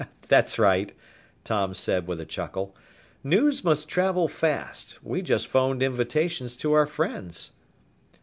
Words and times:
"That's 0.29 0.57
right," 0.57 0.93
Tom 1.43 1.75
said 1.75 2.07
with 2.07 2.19
a 2.19 2.25
chuckle. 2.25 2.75
"News 3.23 3.63
must 3.63 3.87
travel 3.87 4.27
fast. 4.27 4.97
We 5.03 5.21
just 5.21 5.45
phoned 5.45 5.83
invitations 5.83 6.57
to 6.57 6.73
our 6.73 6.87
friends." 6.87 7.51